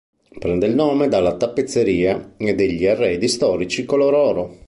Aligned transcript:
Prende 0.39 0.65
il 0.65 0.73
nome 0.73 1.09
dalla 1.09 1.37
tappezzeria 1.37 2.33
e 2.37 2.55
degli 2.55 2.87
arredi 2.87 3.27
storici 3.27 3.85
color 3.85 4.13
oro. 4.15 4.57